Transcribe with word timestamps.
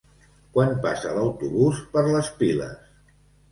Quan 0.55 0.73
passa 0.85 1.11
l'autobús 1.17 1.83
per 1.93 2.05
les 2.11 2.35
Piles? 2.43 2.83